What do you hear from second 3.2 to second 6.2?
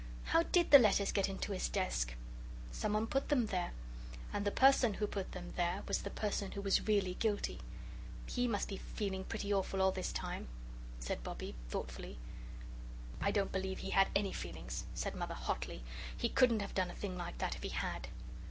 them there. And the person who put them there was the